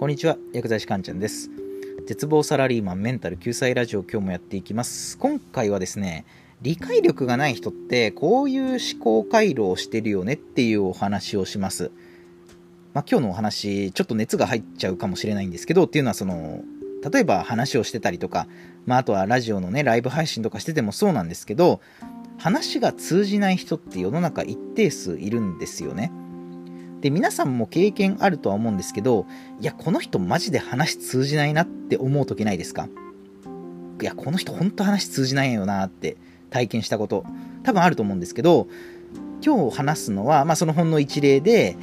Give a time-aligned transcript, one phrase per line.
[0.00, 1.50] こんにちは、薬剤師かんちゃんです。
[2.06, 5.18] 絶望サラリーマンメンタル救済ラジオ今日もやっていきます。
[5.18, 6.24] 今回はですね、
[6.62, 11.90] 理解力がない人ってこういう思考回路をしてるよねっていうお話をします。
[12.94, 16.62] まあ、今日のお話、ちょっと熱が入っちゃうかもしれないんですけど、っていうのはその、
[17.12, 18.46] 例えば話をしてたりとか、
[18.86, 21.82] まあ、あとはラジオのね、ライブ配信とかしててもそうなんですけど、
[22.38, 26.10] 話が通じない人って世の中一定数いるんですよね。
[27.00, 29.26] で、皆さんも経験あるとは思うんですけど、
[29.60, 32.88] いや、この人マジで話通じないなって思う時ないですか？
[34.00, 36.16] いや、この人ほんと話通じないよなって
[36.50, 37.24] 体験したこと、
[37.62, 38.68] 多分あると思うんですけど、
[39.44, 41.76] 今日話すのは、まあそのほんの一例で、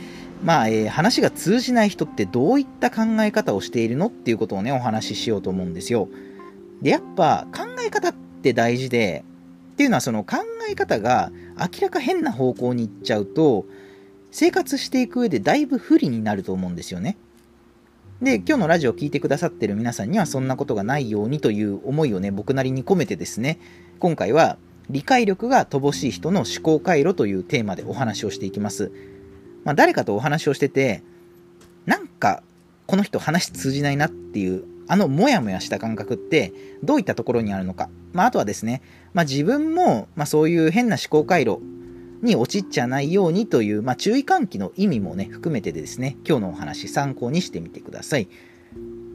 [0.44, 6.10] まあ、えー話が通じない人ってどういった考え方をしているのっていうことをね、お話ししようと思うんですよ。
[6.84, 9.24] で、やっぱ考え方って大事で、
[9.74, 10.38] っていうのはその考
[10.70, 13.66] え方が明らか変な方向に行っちゃうと、
[14.32, 17.18] 生活していく上でだいぶ不利になると思うんですよね。
[18.22, 23.60] で、今日のラジオを聞いてくださってる皆さんにはそんなことがないようにという思いをね、僕なりに込めてですね、
[24.00, 24.58] 今回は
[24.90, 28.92] 理解力が乏しい人の思考回路というテーマでお話をしていきます。
[29.66, 31.04] まあ、誰かとお話をしてて、
[31.86, 32.42] なんか
[32.88, 37.90] この人話通じないなっていう、あのモヤモヤした感覚ってどういったところにあるのか。
[38.14, 38.82] まあ、あとはですね、
[39.14, 41.60] まあ、自分も、まあ、そういう変な思考回路
[42.22, 48.28] に陥っちゃないようにという、まあ、注意喚起の意味もね、含めてですね、今日のお話参考にしてみてください。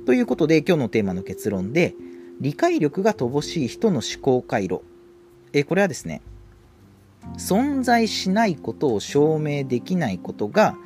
[0.06, 1.94] ということで、今日のテーマの結論で、
[2.40, 4.82] 理解力が乏しい人の思考回路。
[5.52, 6.22] えこれはですね、
[7.38, 10.76] 存在しないことを証明できないことが、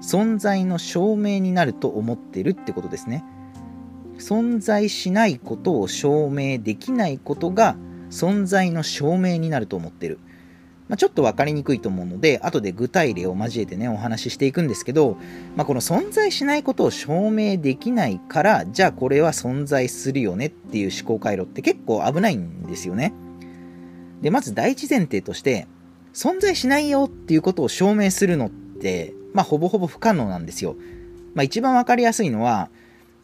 [0.00, 3.24] 存在の証明になると思ってるってことですね。
[4.18, 7.76] 存在しないことを証明できないことが、
[8.10, 10.18] 存在の証明になると思ってる。
[10.92, 15.16] まあ、ちょっと分かりにくいと思うので、後で具体例を交えてね、お話ししていくんですけど、
[15.56, 23.14] まあ、この存在しないことを証明できないから、じゃあこれは存在するよねっていう思考回路って結構危ないんですよね。
[24.20, 25.66] で、まず第一前提として、
[26.12, 30.76] 存在しないよっていうことを証明するのって、まあ、ほぼほぼ不可能なんですよ。
[31.32, 32.68] まあ、一番分かりやすいのは、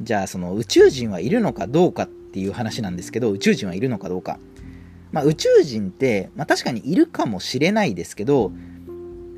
[0.00, 4.38] じゃあその宇宙人はいるのかどうかっていう話なんですけど、宇宙人はいるのかどうか。
[5.12, 8.52] まあ、宇宙人って、まあ、確かにいるかもしれないですけど、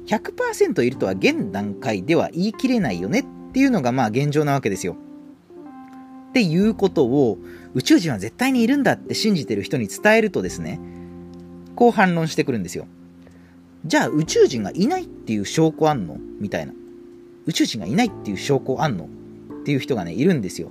[0.07, 4.97] 100%いるとは現段階では言い切れないよねっていうのがまあ現状なわけですよ。
[6.31, 7.39] っていうことを
[7.75, 10.81] 宇宙人は絶対にいるんだって信じてる人に伝えるとですね、
[11.77, 12.87] こう反論してくるんですよ。
[13.85, 16.19] じゃあ宇宙人がいないっていう証拠あんの？
[16.41, 16.73] みたいな。
[17.47, 19.05] 宇宙人がいないっていう証拠あんの？
[19.05, 19.09] っ
[19.65, 20.71] ていう人がね、いるんですよ。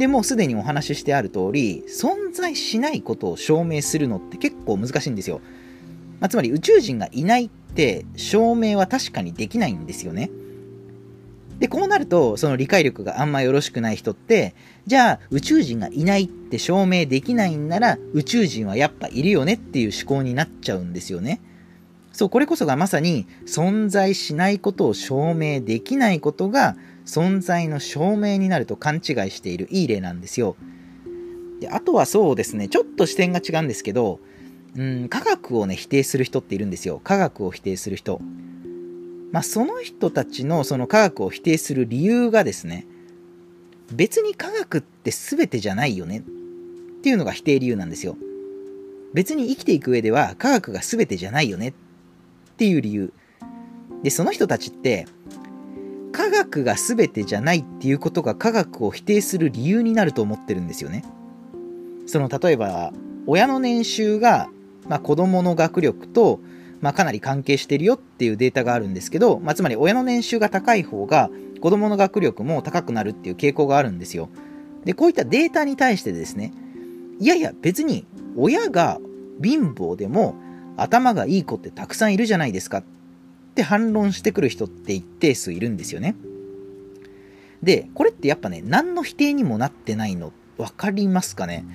[0.00, 5.42] でもうすでにお話ししてある通り、存在しないことを証明するのって結構難しいんですよ。
[6.20, 10.30] まあ、つまり宇宙人がいないって証明は確かにできないんですよね。
[11.58, 14.54] で、こうなると、その理解力があんまよろしくない人って、
[14.86, 21.42] じゃあ宇宙人がいないって証明できないんなら、宇宙人はやっぱいるよねっていう思考になっちゃうんですよね。
[22.12, 30.56] そう、これこそがまさに存在しないことを証明できないことが存在の証明になると勘違いしているいい例なんですよ。
[31.60, 34.20] であとはそうですね、ちょっと視点が違うんですけど、
[34.76, 37.00] うん、科学をね、否定する人っているんですよ。
[37.02, 38.20] 科学を否定する人。
[39.32, 42.86] まあ、その人たちのその科学を否定する理由がですね、
[43.92, 46.22] 別に科学って全てじゃないよねっ
[47.02, 48.16] ていうのが否定理由なんですよ。
[49.12, 51.72] 別に生きていく上では科学が全てじゃないよねっ
[52.56, 53.12] ていう理由。
[54.02, 55.06] で、その人たちって、
[56.30, 61.04] 科学が全てじゃないっていうことが科学を否定する理由になると思ってるんですよね。
[62.06, 62.92] その例えば
[63.26, 64.48] 親の年収が、
[64.88, 66.38] まあ、子供の学力と、
[66.80, 71.30] まあ、かなり関係してるよっていうデータがあるんですけど、まあ、つまり親の年収が高い方が
[71.60, 74.28] 子供の学力も高くなるっていう傾向があるんですよ。
[74.84, 76.52] でこういったデータに対してですね
[77.18, 79.00] いやいや別に親が
[79.42, 80.36] 貧乏でも
[80.76, 82.84] 頭がいい子ってたくさんいるじゃないですかっ
[83.60, 86.16] て反論してくる人って一定数いるんですよね。
[87.62, 91.66] でこれってやっぱね何の否定にもなってないの分かりますかね？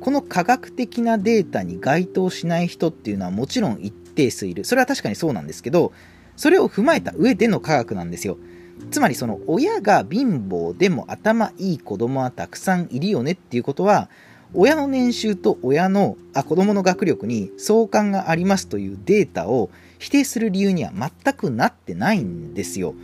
[0.00, 4.64] この科学的なデータに該当しない人っていうのはもちろん一定数いる。
[4.64, 5.92] それは確かにそうなんですけど、
[6.36, 8.36] それを踏まえた上での科学なんですよ。
[8.90, 14.08] つまりその親が貧乏でも頭いい子供はたくさんいるよねっていうことは、
[14.54, 22.94] 親の年収と親のあ子供の学力に相関がありますというデータを否定する理由には全くなってないんですよ。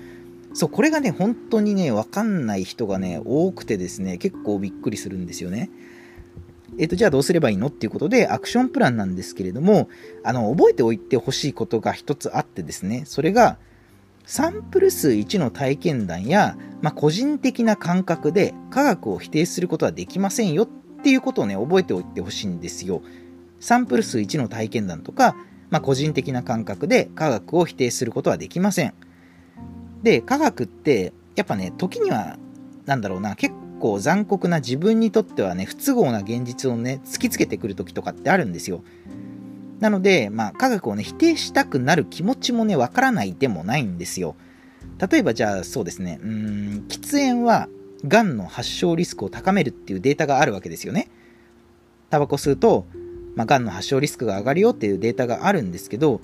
[0.55, 5.69] そう、これがね、本当にね、わかんない人がね、多くてですね、結構びっくりするんですよね。
[6.79, 9.89] えっ、と、じゃあどうすればいいのっていうことで、アクションプランなんですけれども、
[10.23, 13.59] あの、覚えておいてほしいことが一つあってですね、それが、
[14.27, 20.67] サンプル数1の体験談や、まあ、個人的な感覚で科学を否定することはできませんよ
[21.05, 23.03] っていうことをね覚えておいてほしいんですよ。
[23.61, 25.37] サンプル数1の体験談とか、
[25.69, 28.95] まあ、個人的な感覚で科学を否定することはできません。
[30.03, 32.39] で科学ってやっぱね時には
[32.87, 38.83] なんだろうな結構残酷な自分にとってはね不都合な現実をね突きつけてくる時とかってあるんですよ。
[39.81, 44.35] なので、まあ、科学をね、否定したくなる気持ちもね、わからないでもないんですよ。
[45.11, 47.69] 例えば、じゃあ、そうですね、うん、喫煙は、
[48.07, 51.09] がんの発症リスクを高めるっていうデータがあるわけですよね。
[52.11, 52.87] タバコ吸うと、
[53.35, 56.21] まあ、がんの発症リスクが上がるよっていうデータがあるんですけど、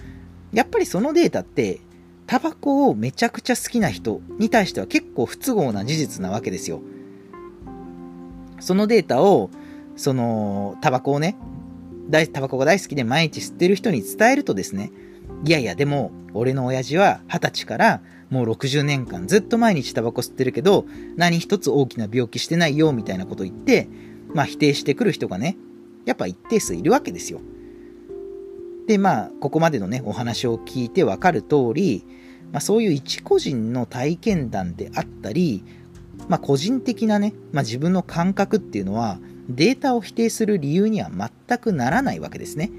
[0.53, 1.81] やっぱりそのデータって、
[2.27, 6.81] タバコをめちゃくちゃ好きな人に対しては結構不都合な事実なわけですよ。
[8.61, 9.50] そのデータを、
[9.97, 11.37] その、タバコをね、
[12.09, 14.93] 大タバコが大好きで毎日吸ってる人に伝えるとですね、
[15.44, 20.87] いやいや、でも、俺の親父は二十歳からもう60年間ずっと毎日タバコ吸ってるけど、
[21.17, 23.88] 何一つ大きな病気してないよ、みたいなこと言って、
[24.32, 25.56] まあ否定してくる人がね、
[26.06, 27.41] やっぱ一定数いるわけですよ。
[28.87, 32.05] で、まあ、ここまでのね、お話を聞いてわかる通り、
[32.53, 35.65] まあそういう一個人の体験談であったり、
[36.29, 39.19] まあ個人的なね、まあ自分の感覚っていうのは、
[39.49, 42.71] データを否定する理由には全くならないわけですね。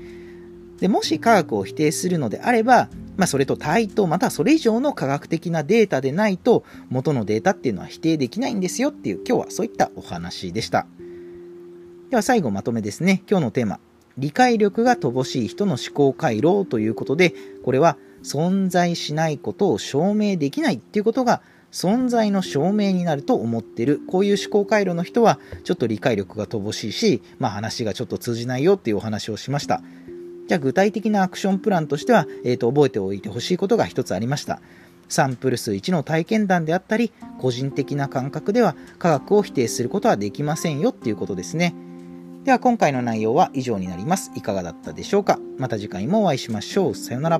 [0.79, 10.87] でもし科学を否定するのであれば、まあ、それと対等またはそれ以上の科学的なデータでないと元のデータっていうのは否定できないんですよっていう今日はそういったお話でした。
[12.09, 13.23] では最後まとめですね。
[13.29, 13.79] 今日のテーマ。
[14.17, 21.41] 理解力が乏しい人の思考回路ということで、これは存在しないことを証明できないっていうことが
[21.71, 24.01] 存在の証明になると思ってる。
[24.07, 29.81] こういう思考回路の人は、ちょっと理解力が乏しいし、まあ話がちょっと通じないよっていうお話をしました。
[30.51, 34.59] じゃあ具体的なアクションプランとしては、えっ、ー、と、覚えておいてほしいことが一つありました。
[35.07, 41.73] サンプル数1の体験談であったり、個人的な感覚では科学を否定することはできませんよっていうことですね。
[42.43, 44.29] では今回の内容は以上になります。
[44.35, 46.95] いかがだったでしょうかまた次回もお会いしましょう。
[46.95, 47.39] さよなら。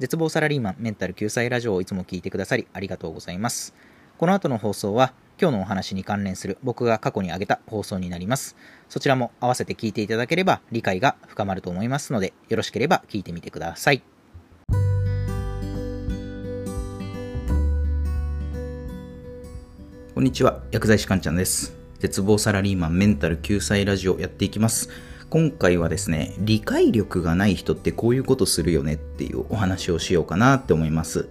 [0.00, 3.76] 絶望サラリーマンメンタル救済ラジオをいつも聞いてくださりありがとうございます。
[4.16, 8.56] この後の放送は今日のお話に関連する僕が過去に挙げた放送になります。
[8.88, 14.02] そちらも合わせて聞いていただければ理解が深まると思いますのでよろしければ聞いてみてください。
[20.18, 21.76] こんにちは、薬剤師かんちゃんです。
[22.00, 24.88] 絶望サラリーマンメンタル救済ラジオやっていきます。
[25.30, 31.28] 今回はですね、理解力がない人ってこういうことするよねっていうお話をしようかなって思います。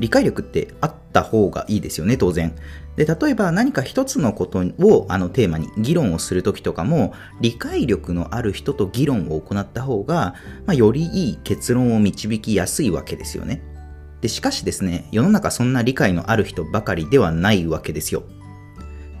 [0.00, 2.54] 理解力ってあった方がいいですよね、当然。
[2.96, 10.34] で、例えば何か一つのことをあのテーマに議論をするときとかも、理解力のある人と議論を行った方が、
[10.66, 13.62] まあ、よりいい結論を導きやすいわけですよね。
[14.20, 18.24] で、しかしですね、世の中そんな理解のある人ばかりではないわけですよ。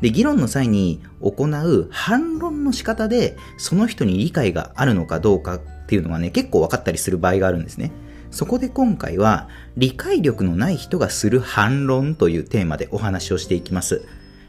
[0.00, 7.92] で、議論の際に行う反論の仕方で、その人に理解があるのかどうかっていうのがね、結構分かったりする場合があるんですね。
[8.30, 14.02] そこで今回は、理解力のない人がする反論というテーマでお話をしていきます。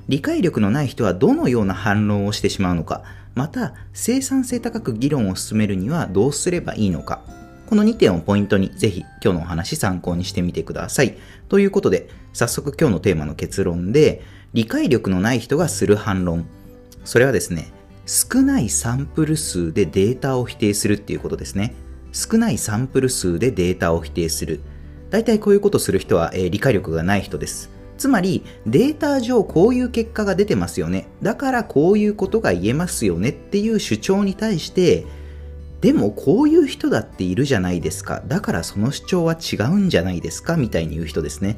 [0.07, 3.03] 理解力のない人はどのような反論をしてしまうのか、
[3.35, 7.21] また生産性高く議論を進めるにはどうすればいいのか、
[7.67, 11.17] この2点をポイントにぜひ今日のお話参考にしてみてください。
[11.47, 16.47] ということで、早速今日のテーマの結論で、理解力のない人がする反論。
[17.05, 17.71] それはですね、
[18.07, 21.75] 少ないサンプル数でデータを否定するっていうことですね。
[22.11, 24.61] 少ないサンプル数でデータを否定する。
[25.09, 27.69] 大体こういうことする人は、えー、理解力がない人です。
[27.97, 31.07] つまり、データ上こういう結果が出てますよね。
[31.21, 35.05] だからこういうことが言えますよねっていう主張に対して、
[35.81, 38.21] でもこういう人だっているじゃないですか。
[38.27, 41.57] だからその主張は違うんじゃないですかみたいに言う人ですね。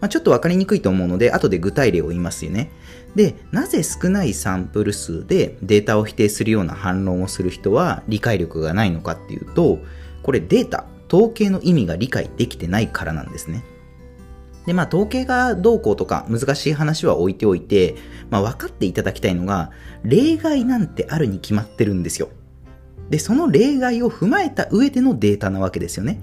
[0.00, 2.70] まあ、ちょっとわかりにくいと思うので、後で具体例を言いますよね。
[3.14, 9.78] で、なぜ少ないサンプル数でデータを否定するような反論をする人は理解力がないのかっていうと、
[10.22, 13.64] これデータ、統計の意味が理解できてないからなんですね。
[14.66, 17.96] で、まあ、統計がどうこうとか難しい話は置いておいて、
[18.28, 19.70] まあ、分かっていただきたいのが、
[20.04, 22.28] 例外なんてあるに決まってるんですよ。
[23.08, 26.20] で、その例外を踏まえた上でのデータなわけですよね。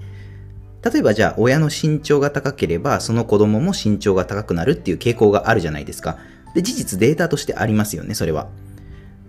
[0.88, 6.18] 例えばじゃあ親の身長が高ければその子供も身長が高くなるっていう傾向があるじゃないですか。
[6.54, 8.46] で、事実データとしてありますよね、それは。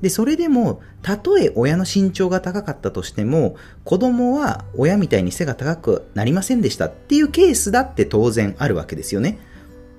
[0.01, 9.39] で、それでも、たとえ親の身長が高かったとしても、子供は親みたいに背が高くなりませんでしたっていうケースだって当然あるわけですよね。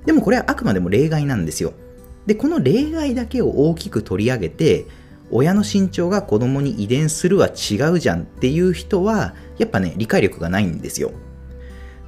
[0.06, 1.72] でもこれはあくまでも例外なんですよ。
[2.26, 4.86] で、この例外だけを大きく取り上げて、
[5.30, 11.10] 親の身長が子供に遺伝するは違うじゃんっていう人は、やっぱね、理解力がないんですよ。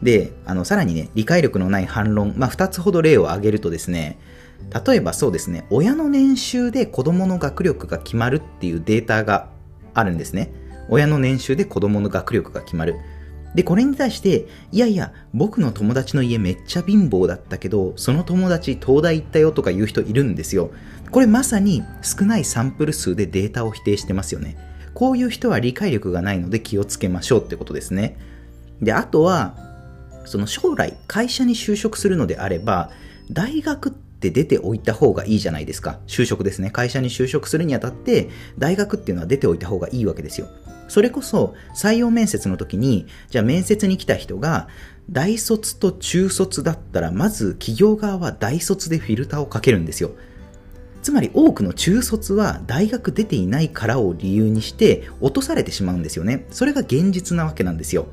[0.02, 4.18] で、あの、さらにね、理解力のない反論、まあ、2つほど例を挙げるとですね、
[4.86, 9.48] 例えばそうですね、親の年収で子供の学力が決まるっていうデータが
[9.94, 10.52] あるんですね。
[10.88, 12.96] 親の年収で子供の学力が決まる。
[13.54, 20.70] で、これに対して、いやいや、僕の友達の家めっちゃ貧乏だったけど、その友達東大行ったよとか言う人いるんですよ。
[21.10, 24.56] これまさに少ないサンプル数でデータを否定してますよね。
[24.94, 28.16] こういう人は理解力がないので気をつけましょうってことですね。
[28.80, 29.69] で、あとは、
[30.24, 32.90] その将来会社に就職するのであれば、
[33.30, 35.98] 大学って出ておいた方がいいじゃないですか。
[36.06, 36.70] 就職ですね。
[36.70, 40.48] 会社に就職するにあたって、大学っていうのは出ておいた方がいいわけですよ。
[40.88, 44.68] それこそ採用面接の時に、じゃあ面接に来た人が、
[45.10, 50.10] 大卒と中卒だったら、まず企業側は大卒でフィルターをかけるんですよ。
[51.02, 56.46] つまり多くの中卒は大学出ていないからを理由にして落とされてしまうんですよね。
[56.50, 58.08] それが現実なわけなんですよ。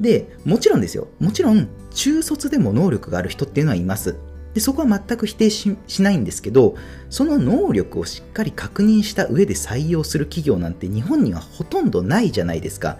[0.00, 1.08] で、もちろんですよ。
[1.20, 4.16] もちろん中卒でも能力がある人っていうのはいます。
[4.54, 6.76] でそこは全く否定しないんですけど
[7.08, 12.98] その能力をしっかり確認した上で採用する企業なんて日本にはほとんどないじゃないですか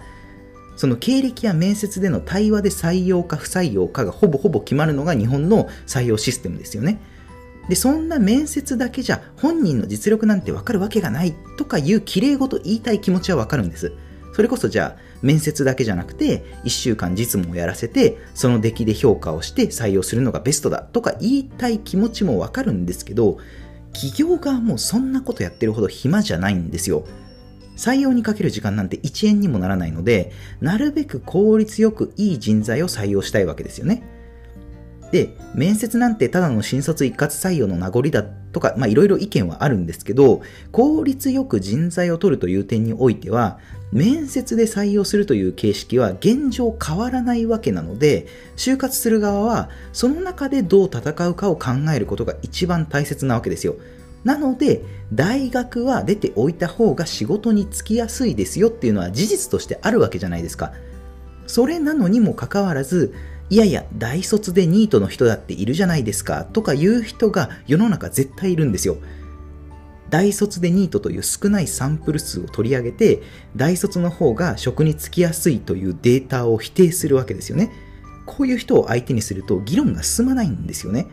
[0.75, 6.99] その経歴や面接での対話で採用か不採用かがほぼほぼ決まるのが日本の採用システムですよね
[7.69, 13.93] でそんな面接だけじゃ本人の実力なんてわかるわけがないとかいう綺麗事言いたい気持ちはわかるんです
[14.33, 23.39] それこそじゃあ面接だけじゃなくて1週間実務をやらせてその出来で評価をして採用するのがベストだとか言いたい気持ちもわかるんですけど
[23.93, 27.05] 企業側もそんなことやってるほど暇じゃないんですよ。
[27.75, 34.03] 採用にかける時間なんて1円にもならないのでなるべく効率よくいい人材を採用したいわけですよね。
[35.13, 40.41] で、面接なんてただの新卒一括採用の名残だとか、いろいろ意見はあるんですけど、
[40.71, 43.59] 効率よく人材を取るという点においては、
[43.91, 48.25] 面接で採用するという形式は現状変わらないわけなので、
[48.57, 53.75] 就活する側はその中でどう戦うかを考えることが一番大切なわけですよ。
[54.23, 54.81] なので、
[55.13, 60.73] 大学は出ておいた方が仕事に就きやすいですよっていうのは事実としてあるわけじゃないですか。
[61.45, 63.13] それなのにもかかわらず、
[63.53, 68.97] いやいや、大卒でニートの人だっているじゃないですか、とか言う人が世の中絶対いるんですよ。
[70.09, 73.21] 大卒でニートという少ないサンプル数を取り上げて、
[73.55, 77.71] 大卒の方が職に就きやすいというデータを否定するわけですよね。
[78.25, 81.05] こういう人を相手にすると議論が進まないんですよね。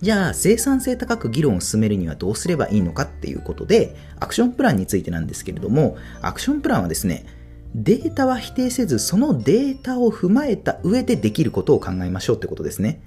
[0.00, 7.26] じゃあ生産性高く議論を進めるにはどうすればいいのかっていうことで、アクションプランについてなんですけれども、アクションプランはですね、
[7.74, 13.02] データは否定せず、そのデータを踏まえた上でできることを考えましょうってことですね。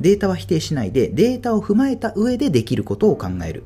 [0.00, 3.64] データは否定しないで、データを踏まえた上でできることを考える。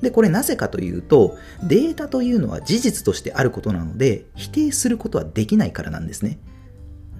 [0.00, 6.38] で、これなぜかというと、データというのは事実としてあることなので、否定することはできないからなんですね。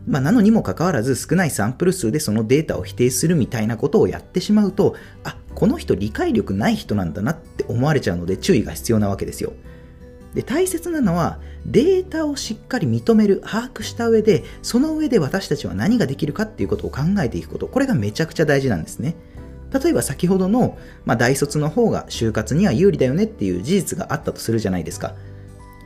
[0.06, 9.52] まあ、なのにもかかわらず少ないサンプル数でそのデータを否定するみたいなことをやってしまうと、あ、この人理解力ない人なんだなって思われちゃうので注意が必要なわけですよ。
[10.34, 17.68] で大切なのはデータをしっかり認める把握した上でその上で私たちは何ができるかっていうことを考えていくこと。
[17.68, 19.14] これがめちゃくちゃ大事なんですね。
[19.72, 25.14] 例えば先ほどの、まあ、大卒の方が就活には有利だよねっていう事実があったとするじゃないですか。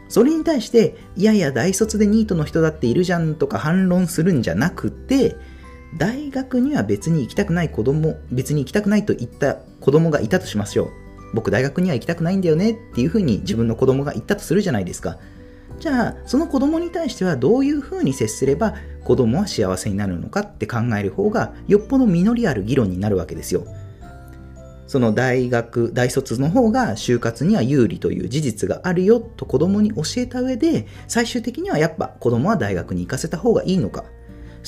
[0.09, 5.37] それに対していやいや大卒でニートの人だっているじゃんとか反論するんじゃなくて
[5.99, 11.08] 大学には別に行きたくない子供別に行きたくないと言った子供がいたとしましょう。
[11.35, 15.19] 僕大学には行きたくないんだよねっていうふうに自分の子供が言ったとするじゃないですか。
[15.79, 23.65] じゃあ、その子供に対してはどういうふうに接すれば子供は幸せになるのかって考える方がよっぽど実りある議論になるわけですよ。
[24.89, 34.05] その大学、大卒の方が就活には有利という事実があるよと子供に教えた上で最終的にはやっぱ子供は大学に行かせた方がいいのか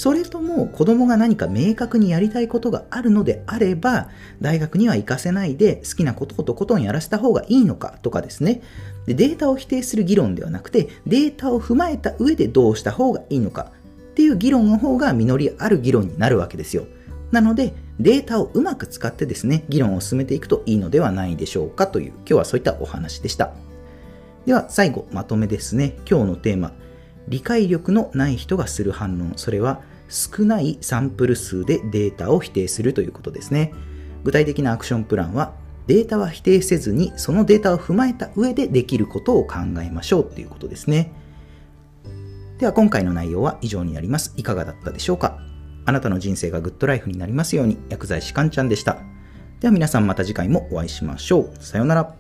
[0.00, 4.09] それとも子供が何か明確にやりたいことがあるのであれば、
[4.40, 8.62] 大学には行かせないで好きなことをとことんやらせた方がいいのかとかですね。
[9.04, 13.73] でデータを否定する議論ではなくて、データを踏まえた上でどうした方がいいのか
[14.12, 16.87] っていう議論の方が実りある議論になるわけですよ。
[17.30, 23.52] なので、データをうまく使ってですね、議論を進めていくといいのではないでしょうかという、今日はそういったお話でした。
[24.47, 25.99] では、最後、まとめですね。
[26.11, 26.73] 今日のテーマ、
[27.28, 33.73] 理解力のない人がする反論、それは少ないサンプル数でデータを否定するということですね。
[34.25, 35.55] 具体的なアクションプランは、
[35.87, 41.12] データは否定せずに、そのデータを踏まえた上でできることを考えましょうということですね。
[42.59, 44.35] では今回の内容は以上になります。
[44.37, 45.38] いかがだったでしょうか？
[45.87, 48.99] あなたの人生がグッドライフになりますように、薬剤師かんちゃんでした。
[49.61, 51.52] では皆さんまた次回もお会いしましょう。
[51.59, 52.19] さようなら。